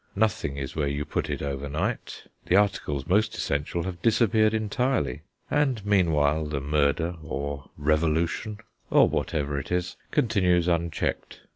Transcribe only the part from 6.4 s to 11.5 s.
the murder, or revolution, or whatever it is, continues unchecked.